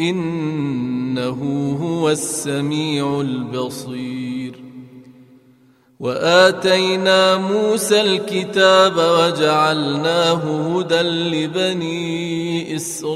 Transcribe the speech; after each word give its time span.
إنه 0.00 1.38
هو 1.82 2.10
السميع 2.10 3.20
البصير. 3.20 4.54
وآتينا 6.00 7.36
موسى 7.36 8.00
الكتاب 8.00 8.96
وجعلناه 8.96 10.78
هدى 10.78 11.00
لبني 11.02 12.76
إسرائيل. 12.76 13.14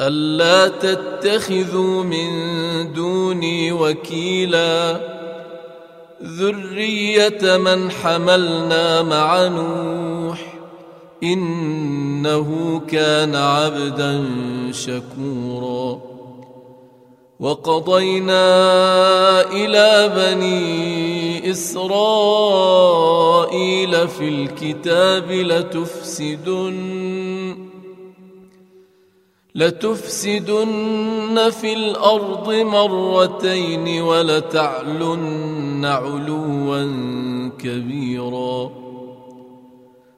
ألا 0.00 0.68
تتخذوا 0.68 2.04
من 2.04 2.28
دوني 2.92 3.72
وكيلا. 3.72 5.00
ذرية 6.24 7.56
من 7.56 7.90
حملنا 7.90 9.02
مع 9.02 9.46
نوح 9.46 10.07
إنه 11.22 12.80
كان 12.88 13.34
عبدا 13.34 14.24
شكورا. 14.72 16.00
وقضينا 17.40 18.42
إلى 19.52 20.12
بني 20.16 21.50
إسرائيل 21.50 22.88
في 24.08 24.28
الكتاب 24.28 25.30
لتفسدن 25.30 26.78
لتفسدن 29.54 31.50
في 31.50 31.72
الأرض 31.72 32.52
مرتين 32.52 34.02
ولتعلن 34.02 35.84
علوا 35.84 36.90
كبيرا. 37.58 38.87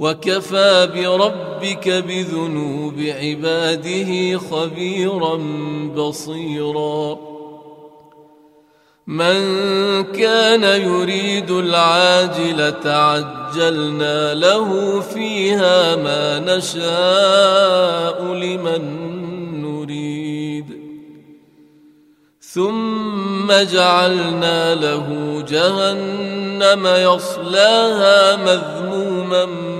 وكفى 0.00 0.88
بربك 0.94 1.88
بذنوب 1.88 2.94
عباده 2.98 4.38
خبيرا 4.38 5.36
بصيرا. 5.96 7.18
من 9.06 9.40
كان 10.04 10.62
يريد 10.62 11.50
العاجلة 11.50 12.80
عجلنا 12.84 14.34
له 14.34 15.00
فيها 15.00 15.96
ما 15.96 16.38
نشاء 16.38 18.24
لمن 18.24 18.82
نريد. 19.62 20.66
ثم 22.40 23.52
جعلنا 23.52 24.74
له 24.74 25.06
جهنم 25.48 26.86
يصلاها 26.86 28.36
مذموما 28.36 29.79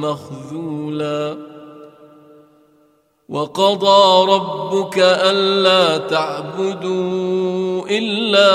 مخذولا. 0.00 1.36
وقضى 3.28 4.32
ربك 4.32 4.98
ألا 4.98 5.98
تعبدوا 5.98 7.86
إلا 7.90 8.52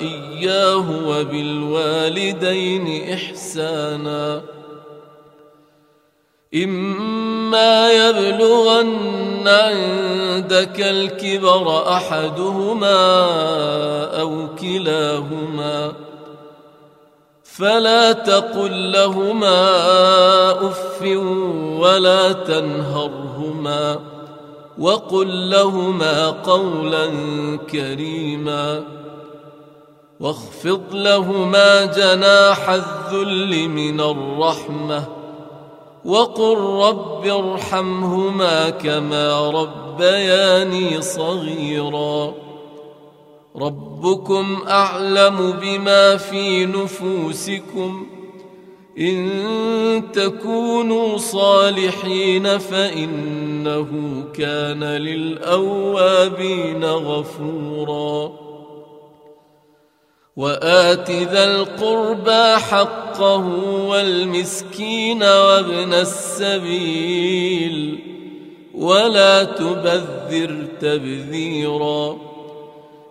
إياه 0.00 1.08
وبالوالدين 1.08 3.12
إحسانا. 3.12 4.42
إما 6.54 7.92
يبلغن 7.92 9.48
عندك 9.48 10.80
الكبر 10.80 11.88
أحدهما 11.88 13.00
أو 14.20 14.46
كلاهما. 14.60 16.05
فلا 17.58 18.12
تقل 18.12 18.92
لهما 18.92 19.60
أف 20.68 21.02
ولا 21.80 22.32
تنهرهما 22.32 23.98
وقل 24.78 25.50
لهما 25.50 26.30
قولا 26.30 27.06
كريما 27.70 28.82
واخفض 30.20 30.82
لهما 30.92 31.84
جناح 31.84 32.70
الذل 32.70 33.68
من 33.68 34.00
الرحمة 34.00 35.04
وقل 36.04 36.56
رب 36.56 37.26
ارحمهما 37.26 38.70
كما 38.70 39.50
ربياني 39.50 41.02
صغيرا 41.02 42.45
ربكم 43.60 44.58
أعلم 44.68 45.54
بما 45.62 46.16
في 46.16 46.66
نفوسكم. 46.66 48.06
إن 48.98 49.32
تكونوا 50.12 51.18
صالحين 51.18 52.58
فإنه 52.58 53.88
كان 54.34 54.84
للأوابين 54.84 56.84
غفورا. 56.84 58.32
وآت 60.36 61.10
ذا 61.10 61.44
القربى 61.44 62.56
حقه 62.56 63.46
والمسكين 63.88 65.22
وابن 65.22 65.94
السبيل. 65.94 67.98
ولا 68.74 69.44
تبذر 69.44 70.66
تبذيرا. 70.80 72.35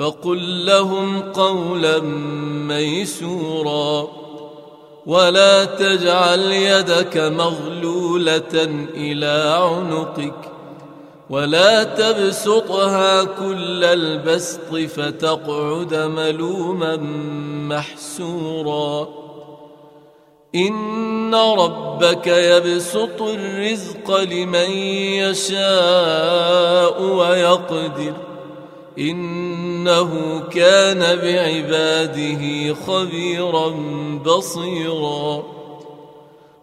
فقل 0.00 0.66
لهم 0.66 1.20
قولا 1.20 2.00
ميسورا 2.68 4.08
ولا 5.06 5.64
تجعل 5.64 6.40
يدك 6.40 7.16
مغلولة 7.16 8.84
إلى 8.94 9.56
عنقك 9.58 10.34
ولا 11.30 11.84
تبسطها 11.84 13.24
كل 13.24 13.84
البسط 13.84 14.76
فتقعد 14.76 15.94
ملوما 15.94 16.96
محسورا 17.68 19.08
إن 20.54 21.34
ربك 21.34 22.26
يبسط 22.26 23.22
الرزق 23.22 24.20
لمن 24.20 24.70
يشاء 25.20 27.02
ويقدر 27.02 28.30
إنه 29.80 30.40
كان 30.40 30.98
بعباده 30.98 32.74
خبيرا 32.74 33.68
بصيرا. 34.26 35.42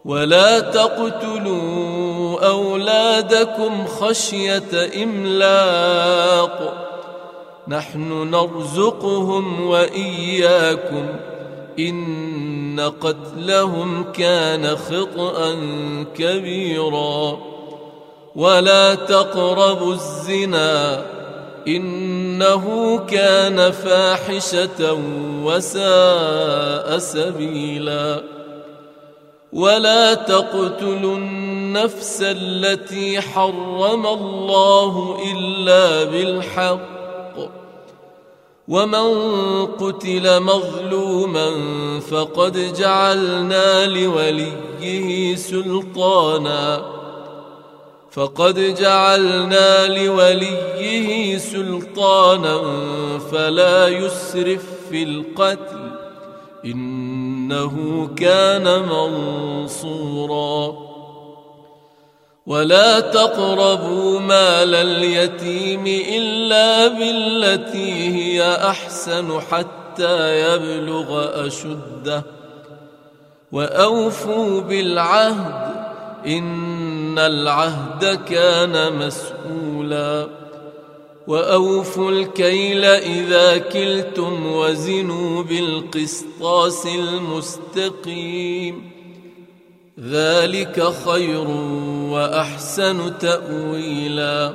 ولا 0.05 0.59
تقتلوا 0.59 2.47
أولادكم 2.47 3.87
خشية 3.87 5.03
إملاق. 5.03 6.73
نحن 7.67 8.29
نرزقهم 8.31 9.67
وإياكم. 9.67 11.05
إن 11.79 12.91
قتلهم 13.01 14.03
كان 14.13 14.75
خطأ 14.75 15.55
كبيرا. 16.15 17.37
ولا 18.35 18.95
تقربوا 18.95 19.93
الزنا. 19.93 21.16
إنه 21.67 22.97
كان 23.09 23.71
فاحشة 23.71 24.93
وساء 25.43 26.97
سبيلا. 26.97 28.23
ولا 29.53 30.13
تقتلوا 30.13 31.17
النفس 31.17 32.21
التي 32.21 33.21
حرم 33.21 34.07
الله 34.07 35.17
إلا 35.31 36.03
بالحق. 36.03 36.87
ومن 38.67 39.65
قتل 39.65 40.39
مظلوما 40.39 41.49
فقد 41.99 42.73
جعلنا 42.73 43.85
لوليه 43.85 45.35
سلطانا. 45.35 46.81
فقد 48.17 48.75
جعلنا 48.75 49.87
لوليه 49.87 51.37
سلطانا 51.37 52.61
فلا 53.31 53.87
يسرف 53.87 54.65
في 54.89 55.03
القتل. 55.03 55.91
إنه 56.65 58.07
كان 58.15 58.79
منصورا. 58.79 60.73
ولا 62.45 62.99
تقربوا 62.99 64.19
مال 64.19 64.75
اليتيم 64.75 65.83
إلا 65.87 66.87
بالتي 66.87 68.15
هي 68.15 68.55
أحسن 68.55 69.39
حتى 69.39 70.39
يبلغ 70.39 71.29
أشده. 71.47 72.23
وأوفوا 73.51 74.61
بالعهد 74.61 75.67
ان 77.17 77.25
العهد 77.25 78.19
كان 78.29 78.93
مسؤولا 78.93 80.27
واوفوا 81.27 82.11
الكيل 82.11 82.85
اذا 82.85 83.57
كلتم 83.57 84.51
وزنوا 84.51 85.43
بالقسطاس 85.43 86.85
المستقيم 86.85 88.91
ذلك 89.99 90.83
خير 91.05 91.47
واحسن 92.11 93.17
تاويلا 93.17 94.53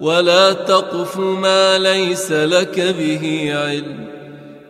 ولا 0.00 0.52
تقف 0.52 1.18
ما 1.18 1.78
ليس 1.78 2.32
لك 2.32 2.80
به 2.80 3.52
علم 3.54 4.15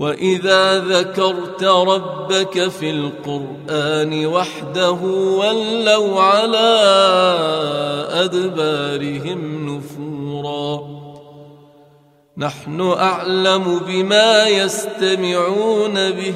وإذا 0.00 0.78
ذكرت 0.78 1.64
ربك 1.64 2.68
في 2.68 2.90
القرآن 2.90 4.26
وحده 4.26 4.98
ولوا 5.40 6.20
على 6.20 6.70
أدبارهم 8.10 9.68
نفورا. 9.68 10.80
نحن 12.36 12.80
أعلم 12.80 13.78
بما 13.78 14.48
يستمعون 14.48 16.10
به 16.10 16.34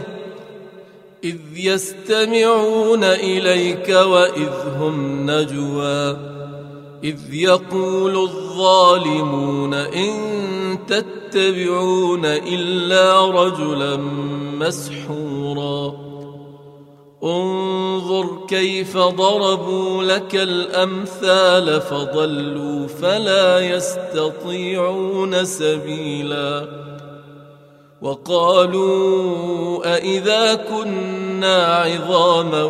إذ 1.24 1.38
يستمعون 1.56 3.04
إليك 3.04 3.88
وإذ 3.88 4.52
هم 4.78 5.30
نجوى. 5.30 6.33
إذ 7.04 7.34
يقول 7.34 8.16
الظالمون 8.16 9.74
إن 9.74 10.14
تتبعون 10.86 12.24
إلا 12.24 13.30
رجلا 13.30 13.96
مسحورا. 14.58 15.94
انظر 17.24 18.46
كيف 18.48 18.96
ضربوا 18.96 20.04
لك 20.04 20.34
الأمثال 20.34 21.80
فضلوا 21.80 22.86
فلا 22.86 23.60
يستطيعون 23.60 25.44
سبيلا. 25.44 26.68
وقالوا 28.02 29.94
أإذا 29.96 30.54
كنا 30.54 31.64
عظاما 31.64 32.62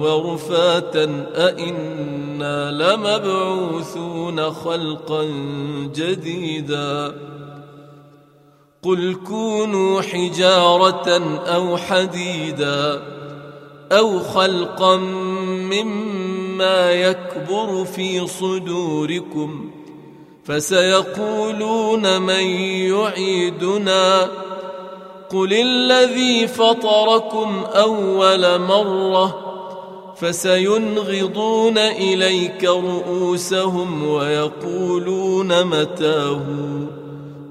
ورفاتا 0.00 1.26
أإنا 1.34 2.29
لمبعوثون 2.70 4.50
خلقا 4.50 5.24
جديدا. 5.94 7.14
قل 8.82 9.16
كونوا 9.26 10.00
حجارة 10.00 11.38
أو 11.38 11.76
حديدا 11.76 13.02
أو 13.92 14.18
خلقا 14.18 14.96
مما 14.96 16.92
يكبر 16.92 17.84
في 17.84 18.26
صدوركم 18.26 19.70
فسيقولون 20.44 22.22
من 22.22 22.44
يعيدنا. 22.90 24.28
قل 25.30 25.52
الذي 25.52 26.48
فطركم 26.48 27.64
أول 27.74 28.58
مرة 28.58 29.49
فسينغضون 30.20 31.78
إليك 31.78 32.64
رؤوسهم 32.64 34.06
ويقولون 34.06 35.64
متاه. 35.64 36.42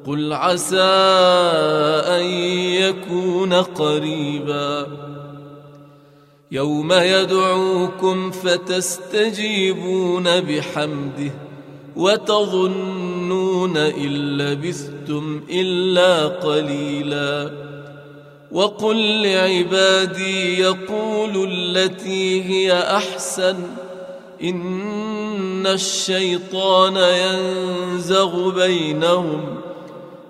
قل 0.08 0.34
عسى 0.34 0.78
أن 2.08 2.24
يكون 2.74 3.54
قريبا. 3.54 4.88
يوم 6.52 6.94
يدعوكم 6.94 8.32
فتستجيبون 8.32 10.24
بحمده 10.40 11.32
وتظنون 11.96 13.78
إن 13.78 14.38
لبثتم 14.38 15.42
إلا 15.52 16.28
قليلا. 16.28 17.69
وقل 18.51 19.24
لعبادي 19.24 20.60
يقولوا 20.60 21.46
التي 21.50 22.44
هي 22.44 22.74
أحسن. 22.74 23.56
إن 24.44 25.68
الشيطان 25.68 26.96
ينزغ 26.96 28.50
بينهم. 28.50 29.41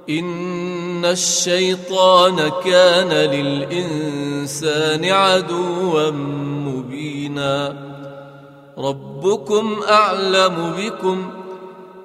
إن 0.09 1.05
الشيطان 1.05 2.51
كان 2.65 3.09
للإنسان 3.09 5.05
عدوا 5.05 6.11
مبينا. 6.65 7.89
ربكم 8.77 9.79
أعلم 9.89 10.73
بكم. 10.77 11.38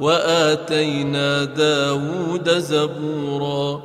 وآتينا 0.00 1.44
داود 1.44 2.58
زبورا. 2.58 3.82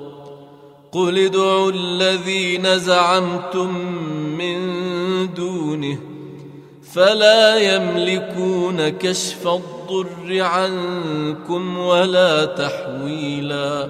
قل 0.92 1.18
ادعوا 1.18 1.72
الذين 1.72 2.80
زعمتم 2.80 3.78
من 4.38 4.58
دونه 5.34 6.00
فلا 6.94 7.58
يملكون 7.58 8.90
كشف 8.90 9.48
الضر 9.48 10.42
عنكم 10.42 11.78
ولا 11.78 12.46
تحويلا. 12.46 13.90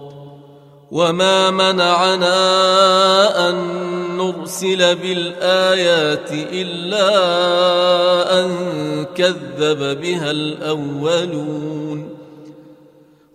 وما 0.91 1.51
منعنا 1.51 2.39
أن 3.49 3.55
نرسل 4.17 4.95
بالآيات 4.95 6.31
إلا 6.31 7.09
أن 8.39 8.51
كذب 9.15 10.01
بها 10.01 10.31
الأولون 10.31 12.09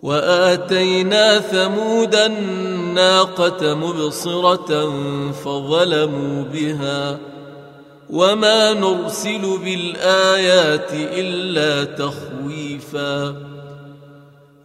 واتينا 0.01 1.39
ثمود 1.39 2.15
الناقه 2.15 3.73
مبصره 3.73 4.93
فظلموا 5.31 6.43
بها 6.43 7.19
وما 8.09 8.73
نرسل 8.73 9.57
بالايات 9.63 10.91
الا 10.93 11.83
تخويفا 11.83 13.35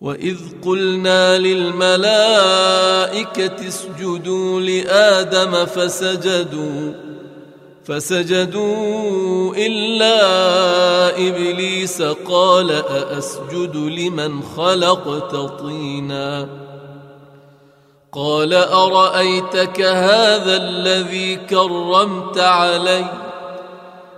واذ 0.00 0.38
قلنا 0.64 1.38
للملائكه 1.38 1.98
اسجدوا 3.68 4.60
لادم 4.60 5.66
فسجدوا 5.66 6.92
فسجدوا 7.84 9.54
الا 9.56 10.18
ابليس 11.28 12.02
قال 12.02 12.70
ااسجد 12.70 13.76
لمن 13.76 14.42
خلقت 14.56 15.36
طينا؟ 15.60 16.48
قال 18.12 18.54
ارايتك 18.54 19.80
هذا 19.80 20.56
الذي 20.56 21.36
كرمت 21.36 22.38
علي؟ 22.38 23.29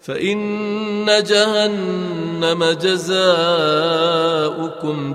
فإن 0.00 1.06
جهنم 1.22 2.64
جزاؤكم 2.64 3.14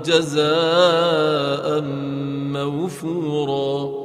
جزاء 0.06 1.80
موفورا. 2.52 4.04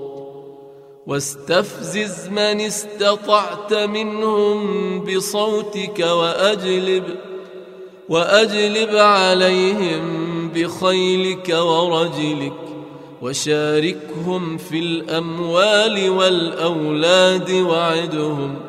واستفزز 1.07 2.27
من 2.27 2.61
استطعت 2.61 3.73
منهم 3.73 4.59
بصوتك 5.03 5.99
وأجلب 5.99 7.03
وأجلب 8.09 8.95
عليهم 8.95 10.49
بخيلك 10.55 11.49
ورجلك 11.49 12.53
وشاركهم 13.21 14.57
في 14.57 14.79
الأموال 14.79 16.09
والأولاد 16.09 17.51
وعدهم 17.51 18.55
ۖ. 18.55 18.68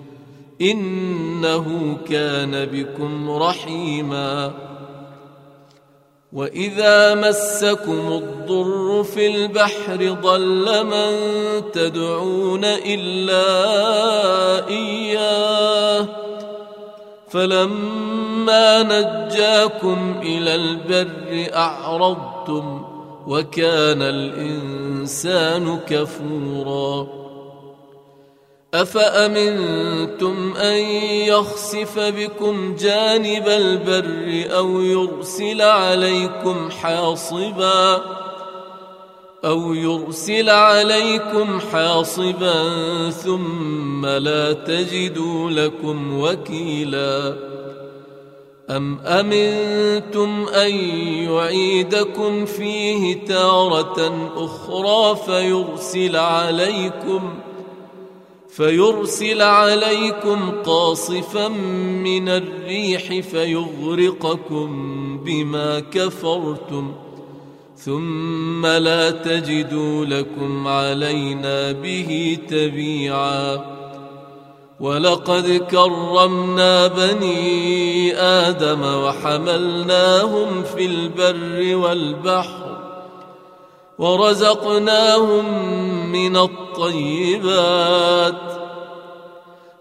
إنه 0.61 1.97
كان 2.09 2.65
بكم 2.65 3.31
رحيما. 3.31 4.51
وإذا 6.33 7.15
مسكم 7.15 8.07
الضر 8.07 9.03
في 9.03 9.35
البحر 9.35 10.17
ضل 10.21 10.85
من 10.85 11.11
تدعون 11.71 12.65
إلا 12.65 13.47
إياه. 14.67 16.07
فلما 17.29 18.83
نجاكم 18.83 20.15
إلى 20.21 20.55
البر 20.55 21.55
أعرضتم 21.55 22.85
وكان 23.27 24.01
الإنسان 24.01 25.79
كفورا. 25.89 27.20
أفأمنتم 28.73 30.53
أن 30.57 30.77
يخسف 31.27 31.99
بكم 31.99 32.75
جانب 32.75 33.47
البر 33.47 34.55
أو 34.57 34.81
يرسل 34.81 35.61
عليكم 35.61 36.69
حاصبا 36.71 38.01
أو 39.45 39.73
يرسل 39.73 40.49
عليكم 40.49 41.59
حاصبا 41.59 42.69
ثم 43.09 44.05
لا 44.05 44.53
تجدوا 44.53 45.49
لكم 45.49 46.19
وكيلا 46.19 47.35
أم 48.69 48.99
أمنتم 48.99 50.45
أن 50.55 50.75
يعيدكم 51.29 52.45
فيه 52.45 53.25
تارة 53.25 54.29
أخرى 54.37 55.15
فيرسل 55.25 56.15
عليكم 56.15 57.33
فيرسل 58.51 59.41
عليكم 59.41 60.51
قاصفا 60.65 61.47
من 62.03 62.29
الريح 62.29 63.19
فيغرقكم 63.19 64.69
بما 65.25 65.79
كفرتم 65.79 66.91
ثم 67.77 68.65
لا 68.65 69.11
تجدوا 69.11 70.05
لكم 70.05 70.67
علينا 70.67 71.71
به 71.71 72.37
تبيعا 72.49 73.61
ولقد 74.79 75.67
كرمنا 75.71 76.87
بني 76.87 78.15
آدم 78.17 78.81
وحملناهم 78.81 80.63
في 80.63 80.85
البر 80.85 81.75
والبحر 81.75 82.80
ورزقناهم 84.01 85.45
من 86.11 86.37
الطيبات 86.37 87.81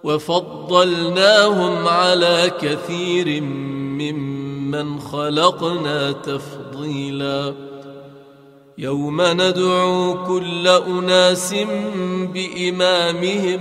وفضلناهم 0.04 1.88
على 1.88 2.52
كثير 2.60 3.42
ممن 3.42 5.00
خلقنا 5.00 6.12
تفضيلا. 6.12 7.54
يوم 8.78 9.22
ندعو 9.22 10.26
كل 10.26 10.68
أناس 10.68 11.54
بإمامهم 12.34 13.60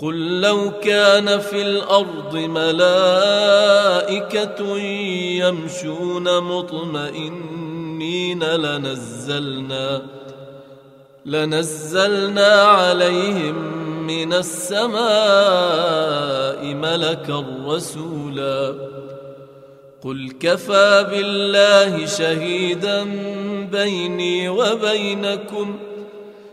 قل 0.00 0.40
لو 0.40 0.70
كان 0.82 1.38
في 1.38 1.62
الأرض 1.62 2.36
ملائكة 2.36 3.18
يمشون 5.38 6.40
مطمئنين 6.40 8.44
لنزلنا 8.44 10.02
لنزلنا 11.26 12.62
عليهم 12.62 13.54
من 14.06 14.32
السماء 14.32 15.00
ملكا 16.64 17.44
رسولا 17.66 18.74
قل 20.02 20.32
كفى 20.40 21.06
بالله 21.10 22.06
شهيدا 22.06 23.04
بيني 23.72 24.48
وبينكم 24.48 25.78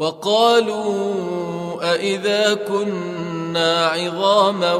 وقالوا 0.00 1.92
أإذا 1.92 2.54
كنا 2.54 3.86
عظاما 3.86 4.74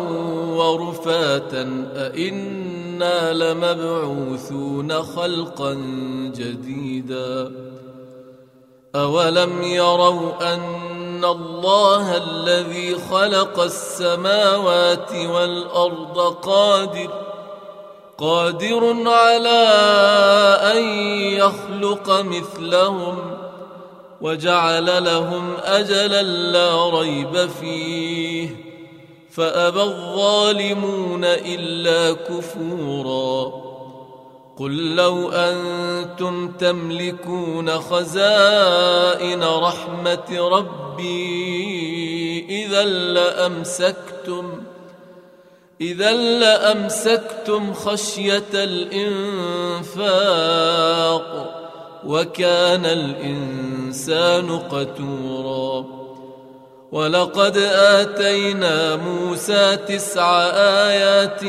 ورفاتا 0.57 1.89
أإنا 1.97 3.33
لمبعوثون 3.33 5.03
خلقا 5.03 5.75
جديدا 6.37 7.53
أولم 8.95 9.63
يروا 9.63 10.55
أن 10.55 11.25
الله 11.25 12.17
الذي 12.17 12.97
خلق 13.11 13.61
السماوات 13.61 15.13
والأرض 15.13 16.19
قادر 16.43 17.11
قادر 18.19 18.95
على 19.07 19.69
أن 20.75 20.83
يخلق 21.33 22.21
مثلهم 22.21 23.40
وجعل 24.21 25.05
لهم 25.05 25.55
أجلا 25.65 26.23
لا 26.23 27.01
ريب 27.01 27.49
فيه. 27.61 28.57
فأبى 29.31 29.83
الظالمون 29.83 31.25
إلا 31.25 32.13
كفوراً. 32.13 33.71
قل 34.59 34.97
لو 34.97 35.31
أنتم 35.31 36.49
تملكون 36.49 37.71
خزائن 37.71 39.43
رحمة 39.45 40.49
ربي 40.49 41.37
اذا 42.65 42.85
لأمسكتم 42.85 44.63
اذا 45.81 46.13
لأمسكتم 46.13 47.75
خشية 47.75 48.43
الإنفاق. 48.55 50.01
وكان 52.07 52.87
الإنسان 52.87 54.59
قتورا. 54.59 55.85
ولقد 56.93 57.57
آتينا 57.73 58.97
موسى 58.97 59.77
تسع 59.77 60.41
آيات 60.55 61.45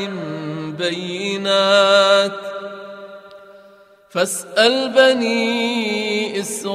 بينات. 0.78 2.32
فاسأل 4.12 4.92
بني 4.96 6.40
إسرائيل 6.40 6.70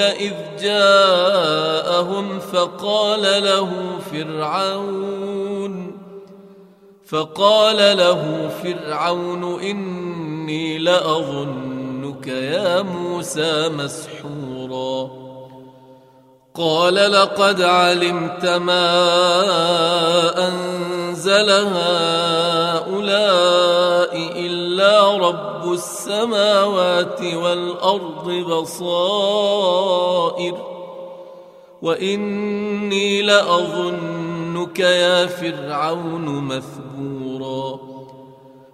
إذ 0.00 0.32
جاءهم 0.62 2.38
فقال 2.38 3.22
له 3.22 3.70
فرعون 4.12 5.92
فقال 7.06 7.96
له 7.96 8.50
فرعون 8.62 9.60
إني 9.60 10.78
لأظنك 12.22 12.26
يا 12.26 12.82
موسى 12.82 13.68
مسحورا. 13.68 15.10
قال 16.54 16.94
لقد 16.94 17.62
علمت 17.62 18.46
ما 18.46 18.88
أنزل 20.48 21.50
هؤلاء 21.50 22.02
إلا 24.36 25.16
رب 25.16 25.72
السماوات 25.72 27.20
والأرض 27.22 28.30
بصائر. 28.30 29.52
وإني 31.82 33.22
لأظنك 33.22 34.78
يا 34.78 35.26
فرعون 35.26 36.24
مثبورا. 36.44 37.91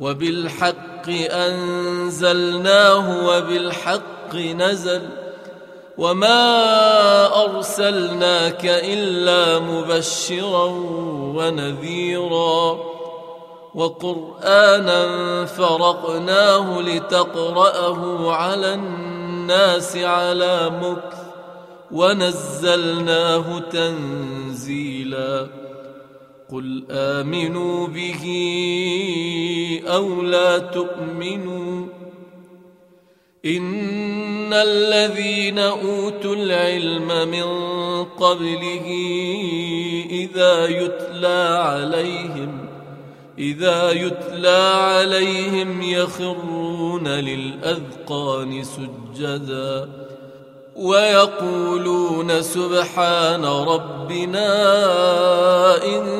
وبالحق 0.00 1.08
أنزلناه 1.30 3.26
وبالحق 3.26 4.34
نزل 4.34 5.02
وما 5.98 7.44
أرسلناك 7.44 8.64
إلا 8.64 9.58
مبشرا 9.58 10.64
ونذيرا 11.36 12.78
وقرآنا 13.74 15.06
فرقناه 15.46 16.80
لتقرأه 16.80 18.32
على 18.32 18.74
الناس 18.74 19.96
على 19.96 20.70
مكث 20.82 21.20
ونزلناه 21.92 23.58
تنزيلا 23.58 25.59
قل 26.52 26.84
امنوا 26.90 27.86
به 27.86 28.24
أو 29.86 30.22
لا 30.22 30.58
تؤمنوا 30.58 31.86
ان 33.46 34.52
الذين 34.52 35.58
اوتوا 35.58 36.34
العلم 36.34 37.28
من 37.28 37.44
قبله 38.04 38.86
اذا 40.10 40.66
يتلى 40.66 41.58
عليهم 41.62 42.66
إذا 43.38 43.90
يتلى 43.90 44.72
عليهم 44.74 45.82
يخرون 45.82 47.08
للأذقان 47.08 48.62
سجدا 48.62 49.88
ويقولون 50.76 52.42
سبحان 52.42 53.44
ربنا 53.44 54.46
إن 55.84 56.19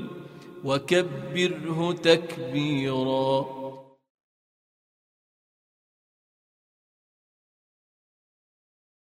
وكبره 0.63 1.91
تكبيرا 1.91 3.60